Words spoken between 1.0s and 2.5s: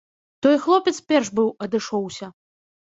перш быў адышоўся.